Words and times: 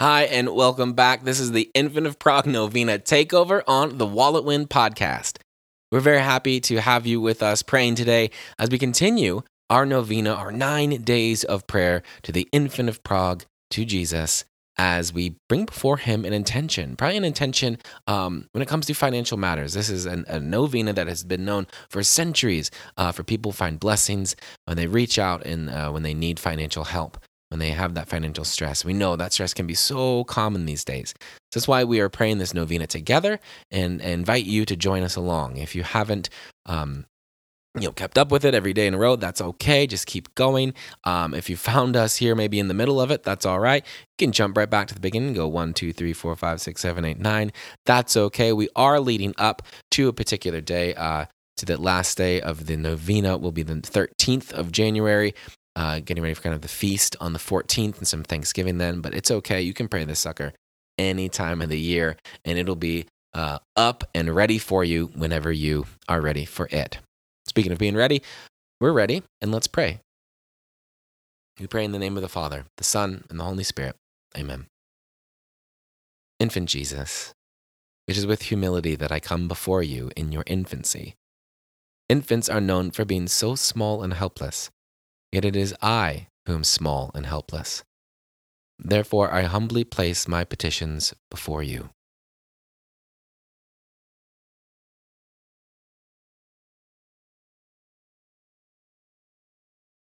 Hi, 0.00 0.22
and 0.22 0.54
welcome 0.54 0.94
back. 0.94 1.24
This 1.24 1.38
is 1.38 1.52
the 1.52 1.70
Infant 1.74 2.06
of 2.06 2.18
Prague 2.18 2.46
Novena 2.46 2.98
takeover 2.98 3.62
on 3.66 3.98
the 3.98 4.06
WalletWin 4.06 4.66
podcast. 4.66 5.36
We're 5.92 6.00
very 6.00 6.22
happy 6.22 6.58
to 6.58 6.80
have 6.80 7.06
you 7.06 7.20
with 7.20 7.42
us 7.42 7.62
praying 7.62 7.96
today 7.96 8.30
as 8.58 8.70
we 8.70 8.78
continue 8.78 9.42
our 9.68 9.84
novena, 9.84 10.32
our 10.32 10.52
nine 10.52 11.02
days 11.02 11.44
of 11.44 11.66
prayer 11.66 12.02
to 12.22 12.32
the 12.32 12.48
Infant 12.50 12.88
of 12.88 13.02
Prague, 13.02 13.44
to 13.72 13.84
Jesus, 13.84 14.46
as 14.78 15.12
we 15.12 15.36
bring 15.50 15.66
before 15.66 15.98
him 15.98 16.24
an 16.24 16.32
intention, 16.32 16.96
probably 16.96 17.18
an 17.18 17.24
intention 17.24 17.76
um, 18.06 18.48
when 18.52 18.62
it 18.62 18.68
comes 18.68 18.86
to 18.86 18.94
financial 18.94 19.36
matters. 19.36 19.74
This 19.74 19.90
is 19.90 20.06
an, 20.06 20.24
a 20.28 20.40
novena 20.40 20.94
that 20.94 21.08
has 21.08 21.24
been 21.24 21.44
known 21.44 21.66
for 21.90 22.02
centuries 22.02 22.70
uh, 22.96 23.12
for 23.12 23.22
people 23.22 23.52
find 23.52 23.78
blessings 23.78 24.34
when 24.64 24.78
they 24.78 24.86
reach 24.86 25.18
out 25.18 25.44
and 25.44 25.68
uh, 25.68 25.90
when 25.90 26.04
they 26.04 26.14
need 26.14 26.40
financial 26.40 26.84
help 26.84 27.18
when 27.50 27.58
they 27.58 27.70
have 27.70 27.94
that 27.94 28.08
financial 28.08 28.44
stress. 28.44 28.84
We 28.84 28.92
know 28.92 29.16
that 29.16 29.32
stress 29.32 29.52
can 29.52 29.66
be 29.66 29.74
so 29.74 30.24
common 30.24 30.66
these 30.66 30.84
days. 30.84 31.14
That's 31.52 31.66
why 31.66 31.84
we 31.84 32.00
are 32.00 32.08
praying 32.08 32.38
this 32.38 32.54
novena 32.54 32.86
together 32.86 33.40
and, 33.70 34.00
and 34.00 34.12
invite 34.12 34.44
you 34.44 34.64
to 34.64 34.76
join 34.76 35.02
us 35.02 35.16
along. 35.16 35.56
If 35.56 35.74
you 35.74 35.82
haven't, 35.82 36.30
um, 36.66 37.06
you 37.74 37.82
know, 37.82 37.92
kept 37.92 38.18
up 38.18 38.30
with 38.30 38.44
it 38.44 38.54
every 38.54 38.72
day 38.72 38.86
in 38.86 38.94
a 38.94 38.98
row, 38.98 39.16
that's 39.16 39.40
okay. 39.40 39.86
Just 39.86 40.06
keep 40.06 40.32
going. 40.36 40.74
Um, 41.04 41.34
if 41.34 41.50
you 41.50 41.56
found 41.56 41.96
us 41.96 42.16
here, 42.16 42.36
maybe 42.36 42.60
in 42.60 42.68
the 42.68 42.74
middle 42.74 43.00
of 43.00 43.10
it, 43.10 43.24
that's 43.24 43.44
all 43.44 43.60
right. 43.60 43.84
You 43.84 44.26
can 44.26 44.32
jump 44.32 44.56
right 44.56 44.70
back 44.70 44.86
to 44.88 44.94
the 44.94 45.00
beginning, 45.00 45.34
go 45.34 45.48
one, 45.48 45.74
two, 45.74 45.92
three, 45.92 46.12
four, 46.12 46.34
five, 46.36 46.60
six, 46.60 46.80
seven, 46.80 47.04
eight, 47.04 47.18
nine. 47.18 47.52
That's 47.84 48.16
okay. 48.16 48.52
We 48.52 48.68
are 48.76 49.00
leading 49.00 49.34
up 49.38 49.62
to 49.92 50.08
a 50.08 50.12
particular 50.12 50.60
day. 50.60 50.94
Uh, 50.94 51.26
to 51.56 51.66
the 51.66 51.80
last 51.80 52.16
day 52.16 52.40
of 52.40 52.66
the 52.66 52.76
novena 52.76 53.36
will 53.36 53.52
be 53.52 53.62
the 53.62 53.74
13th 53.74 54.50
of 54.52 54.72
January 54.72 55.34
uh, 55.76 56.00
getting 56.00 56.22
ready 56.22 56.34
for 56.34 56.42
kind 56.42 56.54
of 56.54 56.62
the 56.62 56.68
feast 56.68 57.16
on 57.20 57.32
the 57.32 57.38
14th 57.38 57.98
and 57.98 58.08
some 58.08 58.22
Thanksgiving 58.22 58.78
then. 58.78 59.00
But 59.00 59.14
it's 59.14 59.30
okay. 59.30 59.60
You 59.60 59.74
can 59.74 59.88
pray 59.88 60.04
this 60.04 60.20
sucker 60.20 60.52
any 60.98 61.28
time 61.28 61.62
of 61.62 61.68
the 61.68 61.78
year, 61.78 62.16
and 62.44 62.58
it'll 62.58 62.76
be 62.76 63.06
uh, 63.32 63.58
up 63.76 64.04
and 64.14 64.34
ready 64.34 64.58
for 64.58 64.84
you 64.84 65.06
whenever 65.14 65.50
you 65.50 65.86
are 66.08 66.20
ready 66.20 66.44
for 66.44 66.68
it. 66.70 66.98
Speaking 67.46 67.72
of 67.72 67.78
being 67.78 67.96
ready, 67.96 68.22
we're 68.80 68.92
ready, 68.92 69.22
and 69.40 69.52
let's 69.52 69.66
pray. 69.66 70.00
We 71.58 71.66
pray 71.66 71.84
in 71.84 71.92
the 71.92 71.98
name 71.98 72.16
of 72.16 72.22
the 72.22 72.28
Father, 72.28 72.66
the 72.76 72.84
Son, 72.84 73.24
and 73.28 73.38
the 73.38 73.44
Holy 73.44 73.64
Spirit. 73.64 73.96
Amen. 74.36 74.66
Infant 76.38 76.68
Jesus, 76.68 77.34
it 78.06 78.16
is 78.16 78.26
with 78.26 78.42
humility 78.42 78.96
that 78.96 79.12
I 79.12 79.20
come 79.20 79.46
before 79.46 79.82
you 79.82 80.10
in 80.16 80.32
your 80.32 80.44
infancy. 80.46 81.14
Infants 82.08 82.48
are 82.48 82.60
known 82.60 82.90
for 82.90 83.04
being 83.04 83.28
so 83.28 83.54
small 83.54 84.02
and 84.02 84.14
helpless 84.14 84.70
Yet 85.32 85.44
it 85.44 85.54
is 85.54 85.74
I 85.80 86.26
who 86.46 86.54
am 86.54 86.64
small 86.64 87.10
and 87.14 87.26
helpless. 87.26 87.84
Therefore, 88.78 89.32
I 89.32 89.42
humbly 89.42 89.84
place 89.84 90.26
my 90.26 90.44
petitions 90.44 91.14
before 91.30 91.62
you. 91.62 91.90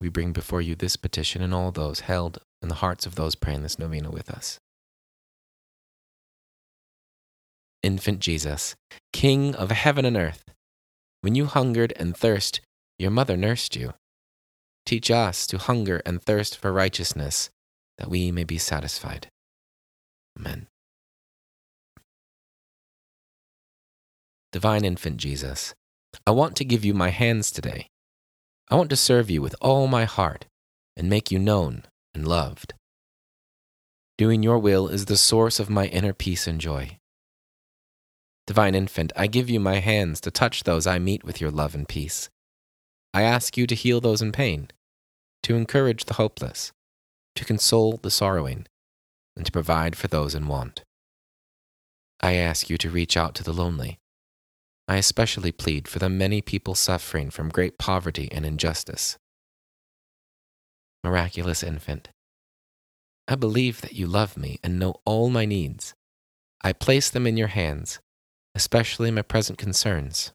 We 0.00 0.08
bring 0.08 0.32
before 0.32 0.60
you 0.60 0.74
this 0.74 0.96
petition 0.96 1.42
and 1.42 1.54
all 1.54 1.70
those 1.70 2.00
held 2.00 2.38
in 2.60 2.68
the 2.68 2.76
hearts 2.76 3.06
of 3.06 3.14
those 3.14 3.36
praying 3.36 3.62
this 3.62 3.78
novena 3.78 4.10
with 4.10 4.28
us. 4.30 4.58
Infant 7.84 8.18
Jesus, 8.18 8.74
King 9.12 9.54
of 9.54 9.70
heaven 9.70 10.04
and 10.04 10.16
earth, 10.16 10.44
when 11.20 11.36
you 11.36 11.46
hungered 11.46 11.92
and 11.96 12.16
thirst, 12.16 12.60
your 12.98 13.12
mother 13.12 13.36
nursed 13.36 13.76
you. 13.76 13.94
Teach 14.84 15.10
us 15.10 15.46
to 15.46 15.58
hunger 15.58 16.02
and 16.04 16.22
thirst 16.22 16.58
for 16.58 16.72
righteousness, 16.72 17.50
that 17.98 18.10
we 18.10 18.32
may 18.32 18.44
be 18.44 18.58
satisfied. 18.58 19.28
Amen. 20.38 20.66
Divine 24.52 24.84
Infant 24.84 25.16
Jesus, 25.16 25.74
I 26.26 26.30
want 26.30 26.56
to 26.56 26.64
give 26.64 26.84
you 26.84 26.92
my 26.92 27.08
hands 27.08 27.50
today. 27.50 27.86
I 28.68 28.74
want 28.74 28.90
to 28.90 28.96
serve 28.96 29.30
you 29.30 29.40
with 29.40 29.54
all 29.60 29.86
my 29.86 30.04
heart 30.04 30.46
and 30.96 31.08
make 31.08 31.30
you 31.30 31.38
known 31.38 31.84
and 32.14 32.26
loved. 32.26 32.74
Doing 34.18 34.42
your 34.42 34.58
will 34.58 34.88
is 34.88 35.06
the 35.06 35.16
source 35.16 35.58
of 35.58 35.70
my 35.70 35.86
inner 35.86 36.12
peace 36.12 36.46
and 36.46 36.60
joy. 36.60 36.98
Divine 38.46 38.74
Infant, 38.74 39.12
I 39.16 39.26
give 39.26 39.48
you 39.48 39.58
my 39.58 39.78
hands 39.78 40.20
to 40.22 40.30
touch 40.30 40.64
those 40.64 40.86
I 40.86 40.98
meet 40.98 41.24
with 41.24 41.40
your 41.40 41.50
love 41.50 41.74
and 41.74 41.88
peace. 41.88 42.28
I 43.14 43.22
ask 43.22 43.56
you 43.56 43.66
to 43.66 43.74
heal 43.74 44.00
those 44.00 44.22
in 44.22 44.32
pain, 44.32 44.70
to 45.42 45.54
encourage 45.54 46.04
the 46.04 46.14
hopeless, 46.14 46.72
to 47.34 47.44
console 47.44 47.98
the 47.98 48.10
sorrowing, 48.10 48.66
and 49.36 49.44
to 49.44 49.52
provide 49.52 49.96
for 49.96 50.08
those 50.08 50.34
in 50.34 50.48
want. 50.48 50.82
I 52.20 52.34
ask 52.34 52.70
you 52.70 52.78
to 52.78 52.90
reach 52.90 53.16
out 53.16 53.34
to 53.36 53.44
the 53.44 53.52
lonely. 53.52 53.98
I 54.88 54.96
especially 54.96 55.52
plead 55.52 55.88
for 55.88 55.98
the 55.98 56.08
many 56.08 56.40
people 56.40 56.74
suffering 56.74 57.30
from 57.30 57.48
great 57.48 57.78
poverty 57.78 58.28
and 58.32 58.46
injustice. 58.46 59.18
Miraculous 61.04 61.62
infant, 61.62 62.08
I 63.28 63.36
believe 63.36 63.80
that 63.82 63.94
you 63.94 64.06
love 64.06 64.36
me 64.36 64.58
and 64.62 64.78
know 64.78 64.96
all 65.04 65.30
my 65.30 65.44
needs. 65.44 65.94
I 66.62 66.72
place 66.72 67.08
them 67.08 67.26
in 67.26 67.36
your 67.36 67.48
hands, 67.48 68.00
especially 68.54 69.10
my 69.10 69.22
present 69.22 69.58
concerns. 69.58 70.32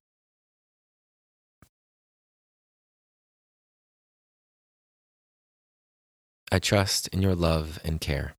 I 6.58 6.60
trust 6.60 7.08
in 7.10 7.22
your 7.22 7.36
love 7.36 7.80
and 7.84 8.02
care. 8.02 8.34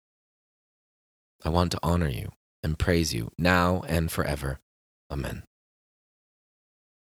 I 1.45 1.51
want 1.51 1.71
to 1.71 1.79
honor 1.85 2.09
you 2.09 2.33
and 2.65 2.77
praise 2.77 3.15
you 3.15 3.31
now 3.39 3.85
and 3.87 4.11
forever. 4.11 4.59
Amen. 5.09 5.45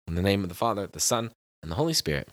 In 0.06 0.16
the 0.16 0.20
name 0.20 0.42
of 0.42 0.50
the 0.50 0.54
Father, 0.54 0.86
the 0.86 1.00
Son, 1.00 1.30
and 1.62 1.72
the 1.72 1.76
Holy 1.76 1.94
Spirit. 1.94 2.28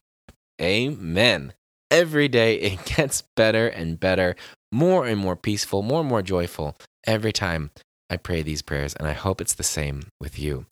Amen. 0.61 1.53
Every 1.89 2.27
day 2.27 2.55
it 2.59 2.83
gets 2.83 3.23
better 3.37 3.65
and 3.69 3.97
better, 3.97 4.35
more 4.73 5.05
and 5.05 5.21
more 5.21 5.37
peaceful, 5.37 5.81
more 5.81 6.01
and 6.01 6.09
more 6.09 6.21
joyful 6.21 6.75
every 7.07 7.31
time 7.31 7.71
I 8.09 8.17
pray 8.17 8.41
these 8.41 8.61
prayers, 8.61 8.93
and 8.93 9.07
I 9.07 9.13
hope 9.13 9.39
it's 9.39 9.55
the 9.55 9.63
same 9.63 10.09
with 10.19 10.37
you. 10.37 10.65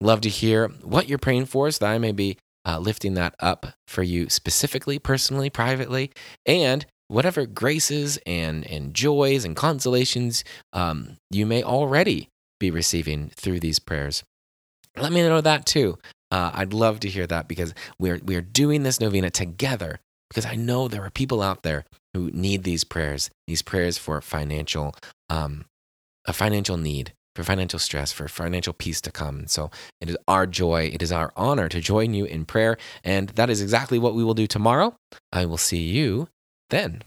Love 0.00 0.20
to 0.22 0.28
hear 0.28 0.66
what 0.82 1.08
you're 1.08 1.16
praying 1.16 1.46
for 1.46 1.70
so 1.70 1.84
that 1.84 1.92
I 1.92 1.98
may 1.98 2.10
be 2.10 2.38
uh, 2.66 2.80
lifting 2.80 3.14
that 3.14 3.36
up 3.38 3.68
for 3.86 4.02
you 4.02 4.28
specifically, 4.28 4.98
personally, 4.98 5.48
privately, 5.48 6.10
and 6.44 6.84
whatever 7.10 7.44
graces 7.44 8.18
and, 8.24 8.64
and 8.70 8.94
joys 8.94 9.44
and 9.44 9.56
consolations 9.56 10.44
um, 10.72 11.16
you 11.30 11.44
may 11.44 11.62
already 11.62 12.28
be 12.60 12.70
receiving 12.70 13.30
through 13.34 13.58
these 13.58 13.80
prayers. 13.80 14.22
Let 14.96 15.12
me 15.12 15.22
know 15.22 15.40
that 15.40 15.66
too. 15.66 15.98
Uh, 16.30 16.52
I'd 16.54 16.72
love 16.72 17.00
to 17.00 17.08
hear 17.08 17.26
that 17.26 17.48
because 17.48 17.74
we're, 17.98 18.20
we're 18.24 18.40
doing 18.40 18.84
this 18.84 19.00
novena 19.00 19.30
together 19.30 19.98
because 20.28 20.46
I 20.46 20.54
know 20.54 20.86
there 20.86 21.04
are 21.04 21.10
people 21.10 21.42
out 21.42 21.64
there 21.64 21.84
who 22.14 22.30
need 22.30 22.62
these 22.62 22.84
prayers, 22.84 23.28
these 23.48 23.62
prayers 23.62 23.98
for 23.98 24.20
financial, 24.20 24.94
um, 25.28 25.64
a 26.26 26.32
financial 26.32 26.76
need, 26.76 27.12
for 27.34 27.42
financial 27.42 27.80
stress, 27.80 28.12
for 28.12 28.28
financial 28.28 28.72
peace 28.72 29.00
to 29.00 29.10
come. 29.10 29.48
So 29.48 29.72
it 30.00 30.08
is 30.08 30.16
our 30.28 30.46
joy, 30.46 30.90
it 30.92 31.02
is 31.02 31.10
our 31.10 31.32
honor 31.34 31.68
to 31.68 31.80
join 31.80 32.14
you 32.14 32.24
in 32.24 32.44
prayer. 32.44 32.76
And 33.02 33.30
that 33.30 33.50
is 33.50 33.60
exactly 33.60 33.98
what 33.98 34.14
we 34.14 34.22
will 34.22 34.34
do 34.34 34.46
tomorrow. 34.46 34.94
I 35.32 35.46
will 35.46 35.58
see 35.58 35.82
you 35.82 36.28
then. 36.70 37.02